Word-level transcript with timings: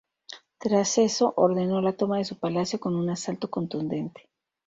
Tras 0.57 0.97
eso, 0.97 1.31
ordeno 1.37 1.79
la 1.79 1.93
toma 1.93 2.17
de 2.17 2.25
su 2.25 2.39
palacio 2.39 2.79
con 2.79 2.95
un 2.95 3.11
asalto 3.11 3.51
contundente. 3.51 4.29